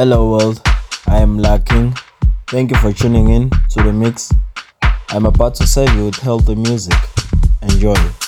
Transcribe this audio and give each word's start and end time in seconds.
Hello 0.00 0.30
world, 0.30 0.62
I 1.06 1.18
am 1.18 1.36
Larking. 1.36 1.94
Thank 2.46 2.70
you 2.70 2.78
for 2.78 2.90
tuning 2.90 3.28
in 3.28 3.50
to 3.50 3.82
the 3.82 3.92
mix. 3.92 4.32
I'm 5.10 5.26
about 5.26 5.56
to 5.56 5.66
serve 5.66 5.94
you 5.94 6.06
with 6.06 6.16
healthy 6.16 6.54
music. 6.54 6.94
Enjoy. 7.60 8.19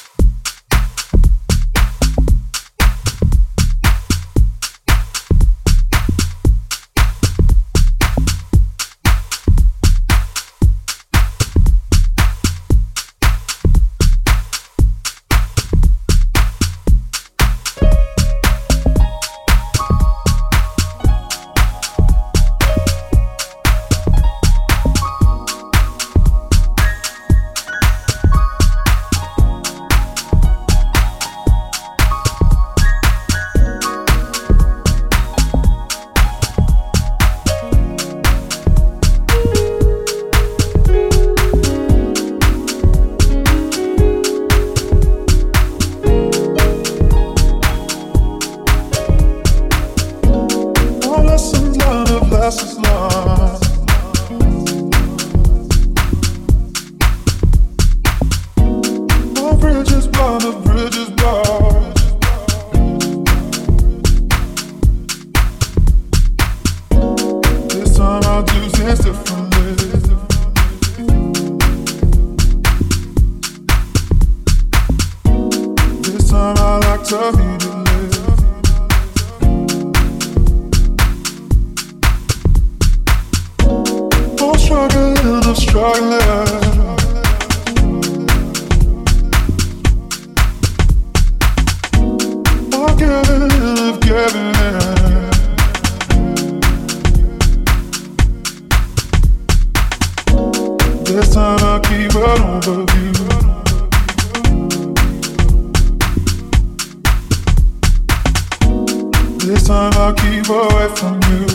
time 109.91 110.01
I'll 110.01 110.15
keep 110.15 110.49
away 110.49 110.89
from 110.95 111.21
you. 111.31 111.47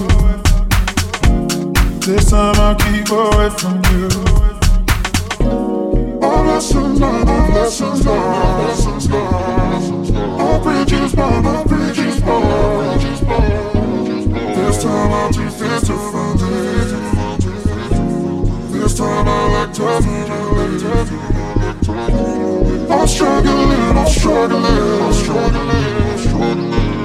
This 2.00 2.30
time 2.30 2.56
I'll 2.60 2.76
keep 2.76 3.10
away 3.10 3.50
from 3.50 3.82
you. 3.94 4.10
All 6.22 6.44
lessons 6.44 7.00
learned, 7.00 7.30
all 7.30 7.50
lessons 7.52 8.06
learned, 8.06 8.36
all 8.36 8.64
lessons 8.64 9.10
learned. 9.10 10.42
All 10.42 10.60
bridges 10.62 11.16
burned, 11.16 11.48
all 11.48 11.64
bridges 11.66 12.20
burned. 12.20 13.02
This 14.58 14.84
time 14.84 15.12
I'll 15.14 15.32
do 15.32 15.44
this 15.50 15.82
differently. 15.88 16.50
This 18.78 18.94
time 18.98 19.28
I'll 19.28 19.56
act 19.62 19.76
differently. 19.76 20.68
I'm 22.90 23.08
struggling, 23.08 23.72
I'm 23.72 24.08
struggling, 24.08 25.02
I'm 25.02 25.14
struggling. 25.14 25.97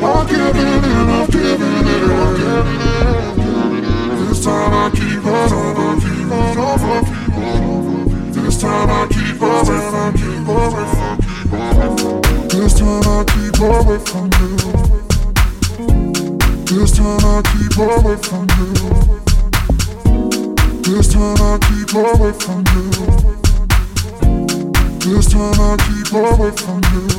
I 0.05 0.27
can't 0.27 0.53
believe, 0.53 0.83
I 0.83 1.27
can't 1.31 1.59
believe, 1.61 2.11
I 2.11 2.35
can't 2.37 2.67
believe. 2.67 4.29
This 4.29 4.41
time 4.45 4.75
I 4.75 4.91
keep 4.91 5.25
on, 5.25 5.49
time 5.49 5.79
I 5.79 5.95
keep 6.03 6.33
on, 6.33 6.59
over 6.59 7.03
people. 7.07 8.43
This 8.43 8.57
time 8.61 8.91
I 8.91 9.07
keep 9.07 9.43
on, 9.43 9.69
and 9.71 9.95
I 9.95 10.11
keep 10.13 10.49
away 10.49 10.87
from 10.91 11.15
people. 11.15 12.21
This 12.49 12.73
time 12.75 13.07
I 13.07 13.23
keep 13.31 13.61
away 13.63 13.99
from 14.03 14.27
you. 14.41 14.57
This 16.67 16.91
time 16.99 17.23
I 17.23 17.41
keep 17.47 17.79
away 17.79 18.17
from 18.19 18.47
you. 18.59 18.71
This 20.83 21.07
time 21.13 21.41
I 21.41 21.59
keep 21.63 21.95
away 21.95 22.33
from 22.33 22.61
you. 22.75 22.91
This 24.99 25.27
time 25.31 25.61
I 25.61 25.77
keep 25.79 26.13
away 26.13 26.51
from 26.51 26.81
you. 26.93 27.12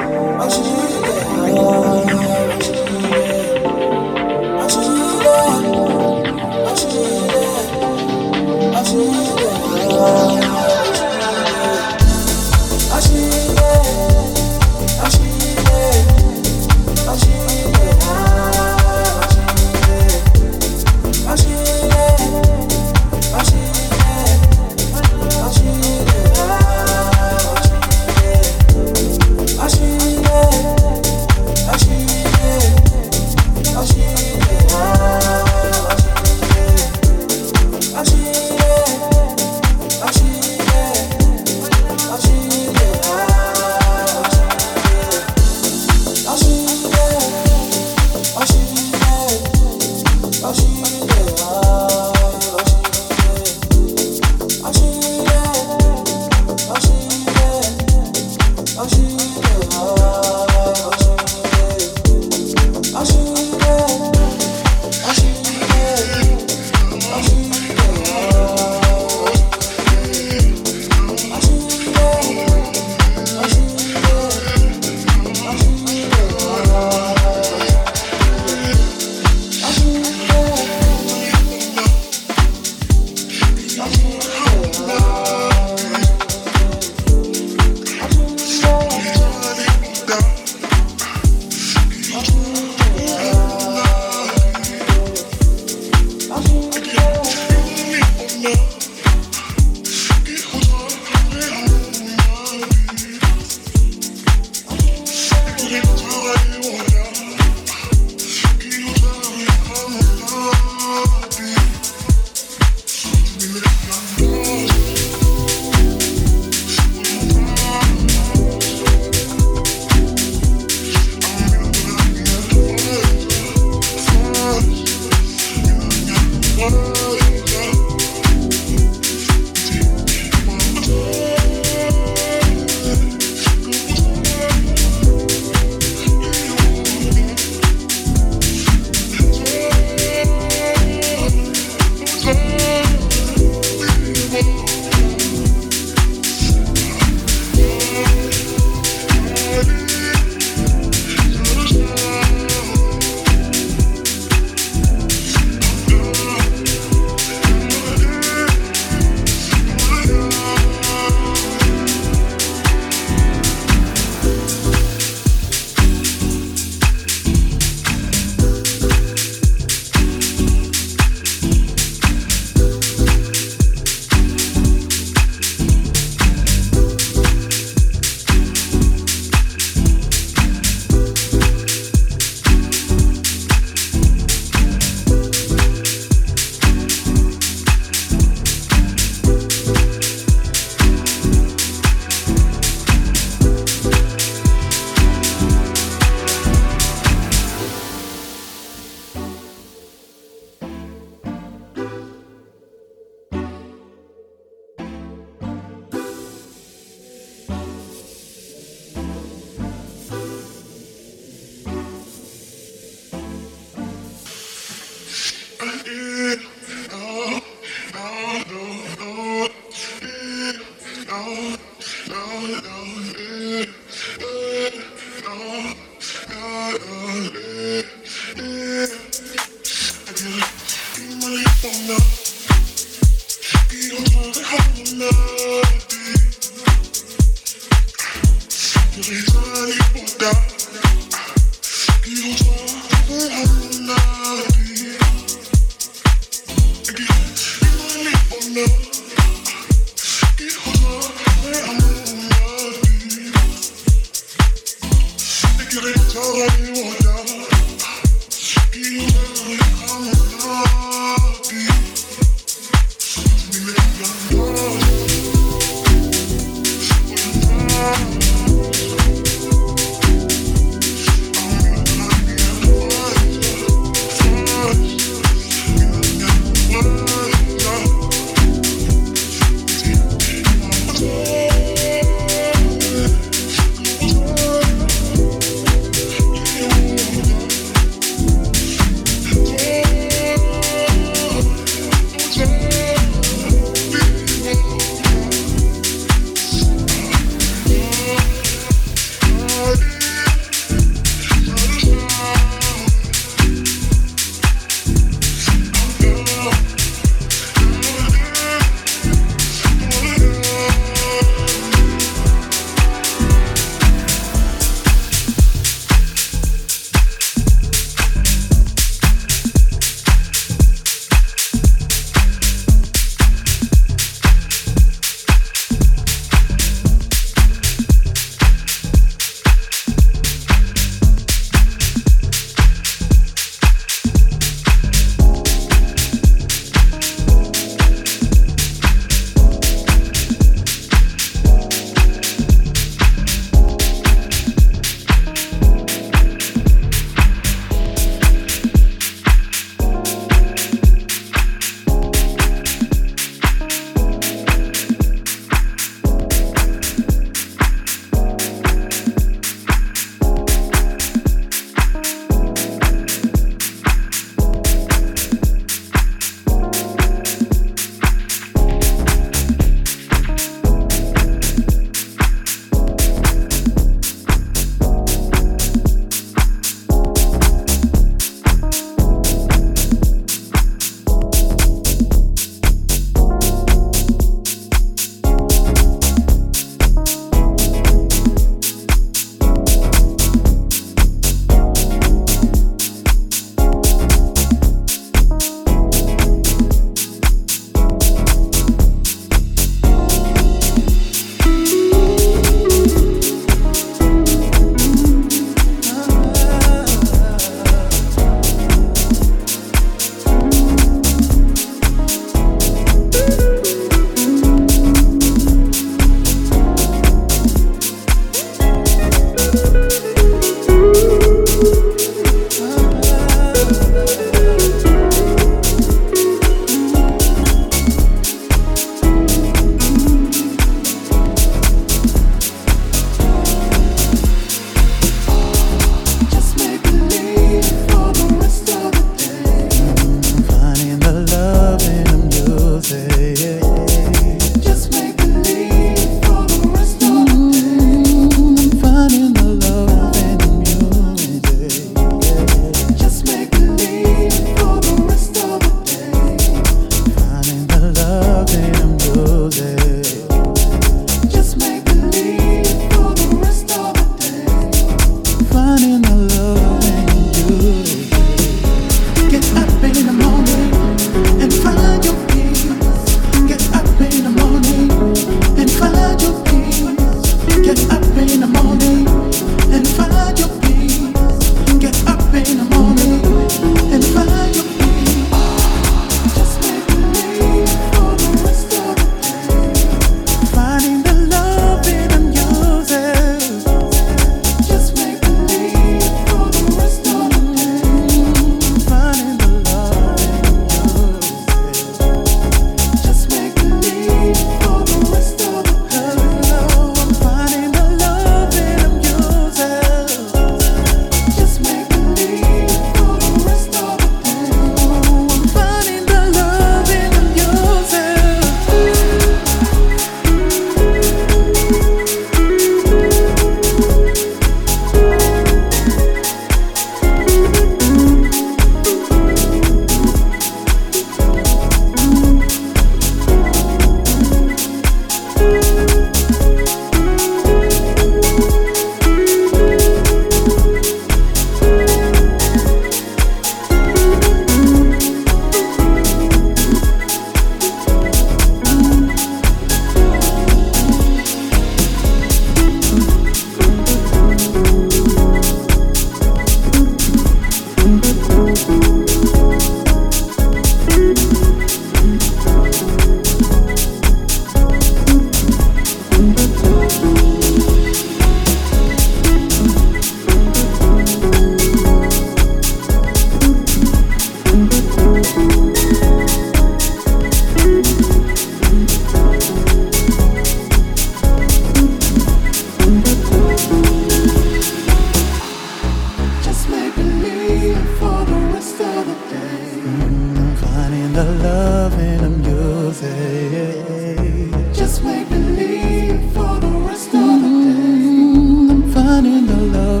finding 599.21 599.45
the 599.45 599.77
love. 599.77 600.00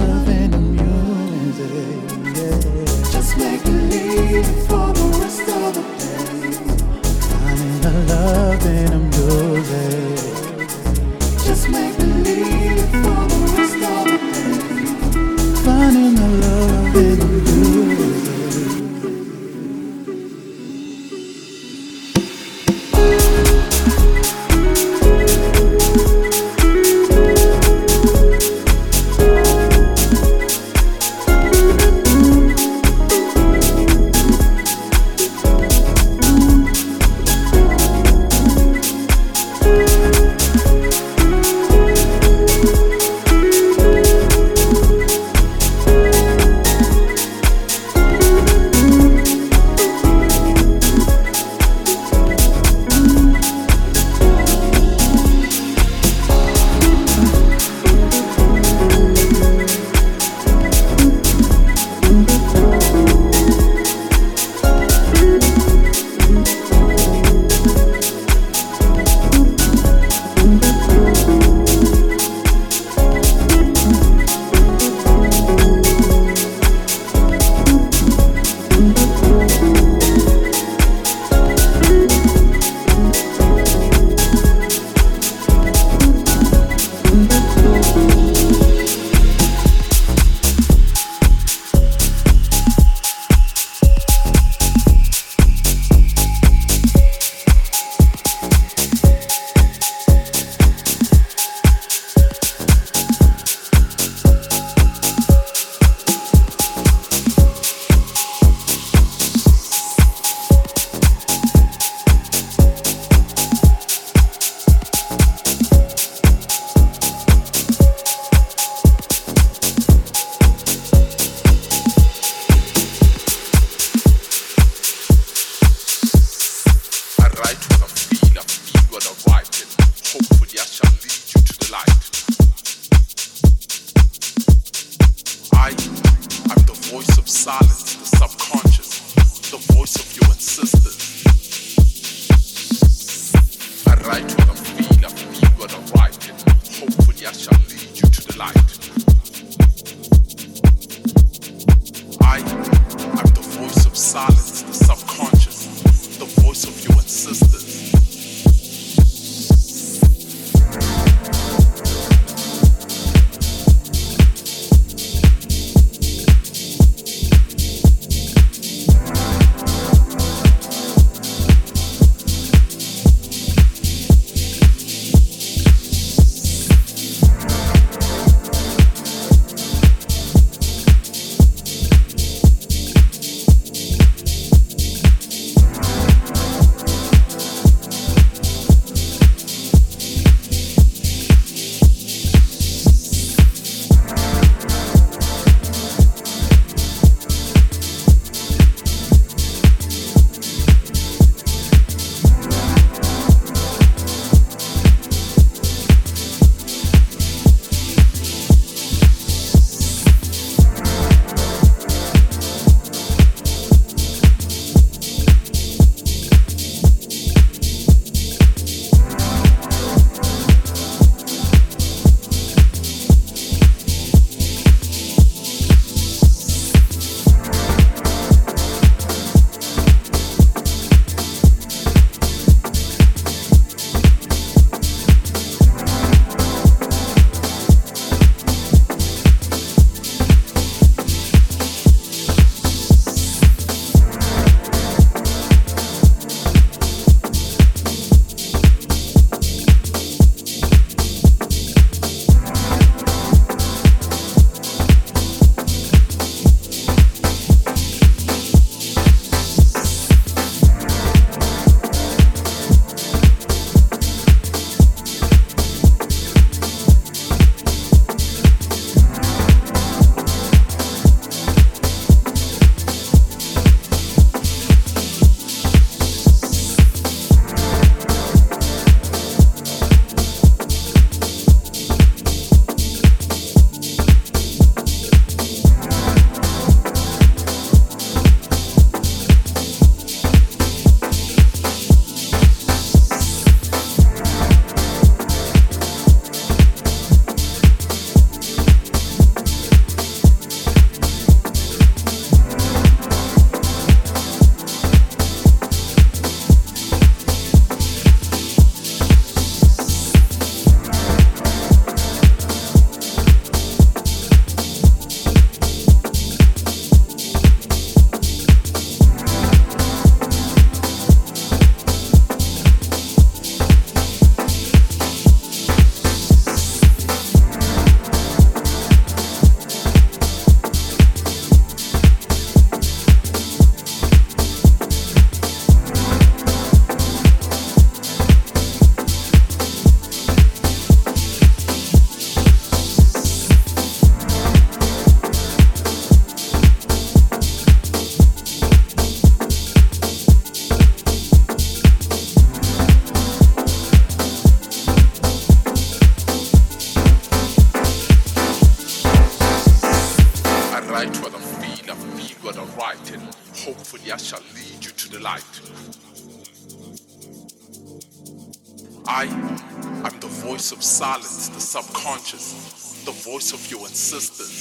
I 369.13 369.25
am 369.25 370.19
the 370.21 370.27
voice 370.27 370.71
of 370.71 370.81
silence, 370.81 371.49
the 371.49 371.59
subconscious, 371.59 373.03
the 373.03 373.11
voice 373.11 373.51
of 373.51 373.69
your 373.69 373.81
ancestors. 373.81 374.55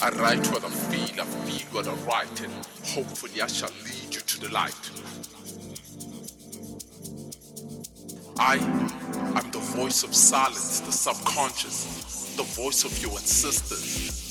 I 0.00 0.10
write 0.10 0.46
what 0.52 0.64
I 0.64 0.68
feel, 0.70 1.20
I 1.20 1.24
feel 1.24 1.66
what 1.72 1.88
I 1.88 1.94
write, 2.06 2.40
and 2.42 2.52
hopefully 2.84 3.42
I 3.42 3.48
shall 3.48 3.72
lead 3.82 4.14
you 4.14 4.20
to 4.20 4.40
the 4.42 4.50
light. 4.50 4.90
I 8.38 8.58
am 9.34 9.50
the 9.50 9.58
voice 9.58 10.04
of 10.04 10.14
silence, 10.14 10.78
the 10.78 10.92
subconscious, 10.92 12.36
the 12.36 12.44
voice 12.44 12.84
of 12.84 12.96
your 13.02 13.10
ancestors. 13.10 14.23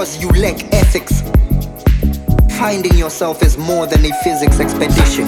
Because 0.00 0.22
you 0.22 0.30
lack 0.40 0.56
ethics. 0.72 1.20
Finding 2.58 2.96
yourself 2.96 3.42
is 3.42 3.58
more 3.58 3.86
than 3.86 4.02
a 4.02 4.12
physics 4.24 4.58
expedition. 4.58 5.26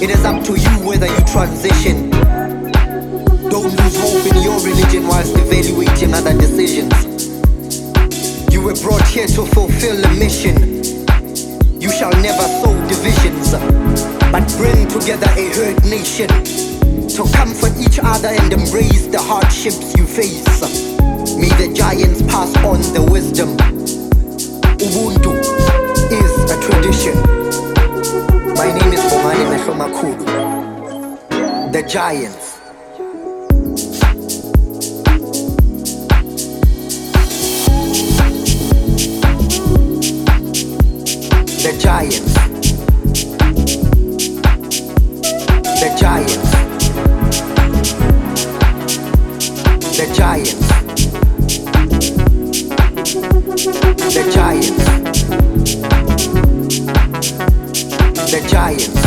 It 0.00 0.10
is 0.10 0.24
up 0.24 0.44
to 0.44 0.52
you 0.52 0.86
whether 0.86 1.08
you 1.08 1.20
transition. 1.26 2.08
Don't 3.50 3.74
lose 3.74 3.96
hope 3.98 4.30
in 4.30 4.42
your 4.44 4.60
religion 4.62 5.08
whilst 5.08 5.36
evaluating 5.36 6.14
other 6.14 6.38
decisions. 6.38 6.94
You 8.54 8.62
were 8.62 8.76
brought 8.80 9.08
here 9.08 9.26
to 9.26 9.44
fulfill 9.44 10.04
a 10.04 10.14
mission. 10.20 10.54
You 11.80 11.90
shall 11.90 12.12
never 12.22 12.46
sow 12.62 12.78
divisions, 12.86 13.50
but 14.30 14.46
bring 14.56 14.86
together 14.86 15.26
a 15.34 15.50
hurt 15.58 15.82
nation 15.82 16.28
to 16.28 17.28
comfort 17.34 17.76
each 17.76 17.98
other 18.00 18.28
and 18.28 18.52
embrace 18.52 19.08
the 19.08 19.18
hardships 19.20 19.96
you 19.96 20.06
face. 20.06 20.99
May 21.40 21.48
the 21.56 21.72
giants 21.72 22.20
pass 22.22 22.54
on 22.58 22.82
the 22.92 23.02
wisdom. 23.10 23.56
Ubuntu 24.76 25.32
is 26.12 26.32
a 26.50 26.56
tradition. 26.60 27.16
My 28.54 28.70
name 28.78 28.92
is 28.92 29.00
Omani 29.10 29.46
Meshomakulu. 29.48 30.24
The 31.72 31.82
giants. 31.88 32.58
The 41.62 41.72
giants. 41.80 42.34
The 45.80 45.88
giants. 45.98 46.50
The 49.96 50.06
giants. 50.14 50.69
The 54.12 54.28
giants. 54.34 54.84
The 58.30 58.40
giants. 58.50 59.02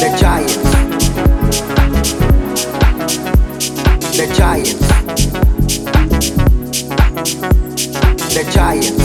The 0.00 0.08
giants. 0.18 0.56
The 4.16 4.26
giants. 4.34 4.88
The 8.34 8.42
giants. 8.52 9.01